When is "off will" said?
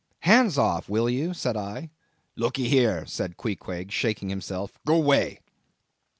0.57-1.07